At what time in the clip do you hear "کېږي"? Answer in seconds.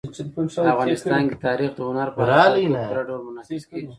3.69-3.89